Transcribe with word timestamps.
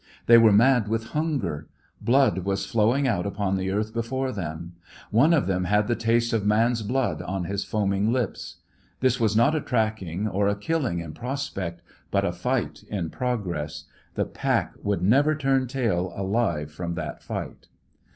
They 0.25 0.39
were 0.39 0.51
mad 0.51 0.87
with 0.87 1.09
hunger. 1.11 1.67
Blood 2.01 2.39
was 2.39 2.65
flowing 2.65 3.07
out 3.07 3.27
upon 3.27 3.55
the 3.55 3.69
earth 3.71 3.93
before 3.93 4.31
them. 4.31 4.73
One 5.11 5.31
of 5.31 5.45
them 5.45 5.65
had 5.65 5.85
the 5.87 5.95
taste 5.95 6.33
of 6.33 6.43
man's 6.43 6.81
blood 6.81 7.21
on 7.21 7.43
his 7.43 7.63
foaming 7.63 8.11
lips. 8.11 8.55
This 9.01 9.19
was 9.19 9.35
not 9.35 9.53
a 9.53 9.61
tracking, 9.61 10.27
or 10.27 10.47
a 10.47 10.55
killing 10.55 11.01
in 11.01 11.13
prospect, 11.13 11.83
but 12.09 12.25
a 12.25 12.31
fight 12.31 12.81
in 12.87 13.11
progress. 13.11 13.83
The 14.15 14.25
pack 14.25 14.73
would 14.81 15.03
never 15.03 15.35
turn 15.35 15.67
tail 15.67 16.11
alive 16.17 16.71
from 16.71 16.95
that 16.95 17.21
fight. 17.21 17.67